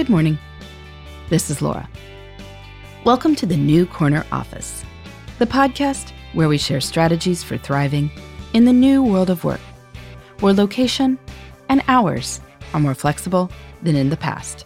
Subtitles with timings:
[0.00, 0.38] Good morning.
[1.28, 1.86] This is Laura.
[3.04, 4.82] Welcome to the New Corner Office,
[5.38, 8.10] the podcast where we share strategies for thriving
[8.54, 9.60] in the new world of work,
[10.38, 11.18] where location
[11.68, 12.40] and hours
[12.72, 13.50] are more flexible
[13.82, 14.64] than in the past.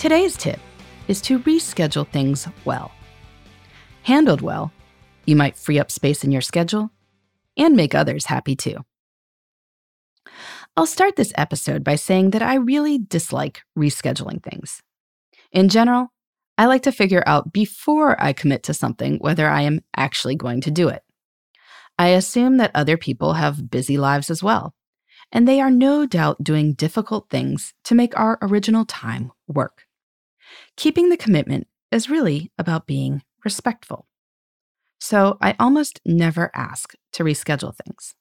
[0.00, 0.58] Today's tip
[1.06, 2.90] is to reschedule things well.
[4.02, 4.72] Handled well,
[5.26, 6.90] you might free up space in your schedule
[7.56, 8.84] and make others happy too.
[10.78, 14.80] I'll start this episode by saying that I really dislike rescheduling things.
[15.50, 16.12] In general,
[16.56, 20.60] I like to figure out before I commit to something whether I am actually going
[20.60, 21.02] to do it.
[21.98, 24.72] I assume that other people have busy lives as well,
[25.32, 29.82] and they are no doubt doing difficult things to make our original time work.
[30.76, 34.06] Keeping the commitment is really about being respectful.
[35.00, 38.14] So I almost never ask to reschedule things.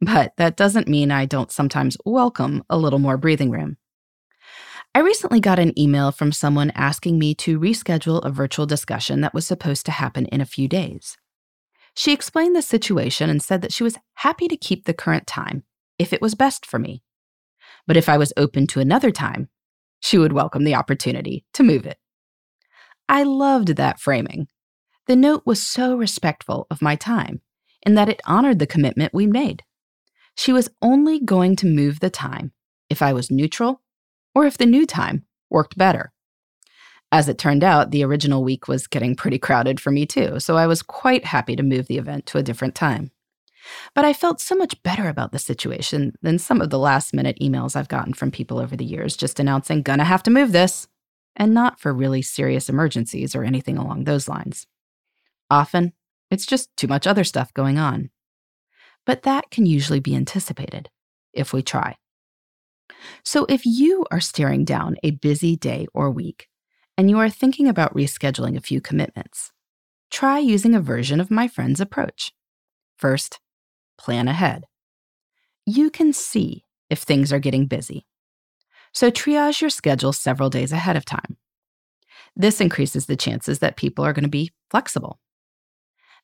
[0.00, 3.76] But that doesn't mean I don't sometimes welcome a little more breathing room.
[4.94, 9.34] I recently got an email from someone asking me to reschedule a virtual discussion that
[9.34, 11.16] was supposed to happen in a few days.
[11.94, 15.64] She explained the situation and said that she was happy to keep the current time
[15.98, 17.02] if it was best for me.
[17.86, 19.48] But if I was open to another time,
[20.00, 21.98] she would welcome the opportunity to move it.
[23.08, 24.48] I loved that framing.
[25.06, 27.42] The note was so respectful of my time
[27.84, 29.62] in that it honored the commitment we made.
[30.40, 32.52] She was only going to move the time
[32.88, 33.82] if I was neutral
[34.34, 36.14] or if the new time worked better.
[37.12, 40.56] As it turned out, the original week was getting pretty crowded for me too, so
[40.56, 43.10] I was quite happy to move the event to a different time.
[43.94, 47.36] But I felt so much better about the situation than some of the last minute
[47.38, 50.88] emails I've gotten from people over the years just announcing, gonna have to move this,
[51.36, 54.66] and not for really serious emergencies or anything along those lines.
[55.50, 55.92] Often,
[56.30, 58.08] it's just too much other stuff going on
[59.06, 60.88] but that can usually be anticipated
[61.32, 61.96] if we try.
[63.24, 66.48] So, if you are staring down a busy day or week
[66.98, 69.52] and you are thinking about rescheduling a few commitments,
[70.10, 72.32] try using a version of my friend's approach.
[72.96, 73.40] First,
[73.96, 74.64] plan ahead.
[75.64, 78.06] You can see if things are getting busy.
[78.92, 81.36] So, triage your schedule several days ahead of time.
[82.36, 85.20] This increases the chances that people are going to be flexible.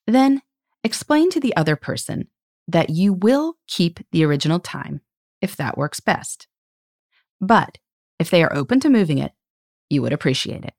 [0.07, 0.43] Then,
[0.85, 2.29] explain to the other person
[2.69, 5.01] that you will keep the original time
[5.41, 6.49] if that works best.
[7.41, 7.79] But
[8.19, 9.33] if they are open to moving it,
[9.89, 10.75] you would appreciate it.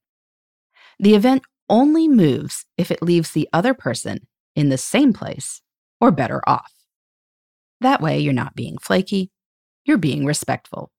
[1.00, 5.62] The event only moves if it leaves the other person in the same place
[6.02, 6.74] or better off.
[7.82, 9.32] That way, you're not being flaky,
[9.86, 10.92] you're being respectful.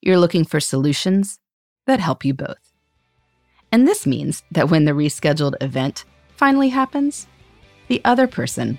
[0.00, 1.40] You're looking for solutions
[1.86, 2.72] that help you both.
[3.72, 6.04] And this means that when the rescheduled event
[6.36, 7.26] finally happens,
[7.88, 8.78] the other person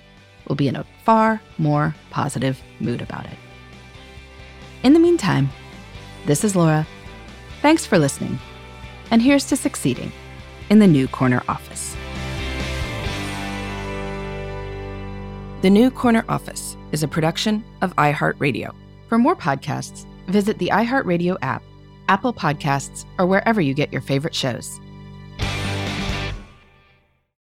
[0.49, 3.37] will be in a far more positive mood about it.
[4.83, 5.49] In the meantime,
[6.25, 6.85] this is Laura.
[7.61, 8.37] Thanks for listening.
[9.11, 10.11] And here's to succeeding
[10.69, 11.95] in the New Corner Office.
[15.61, 18.73] The New Corner Office is a production of iHeartRadio.
[19.07, 21.63] For more podcasts, visit the iHeartRadio app,
[22.07, 24.79] Apple Podcasts, or wherever you get your favorite shows.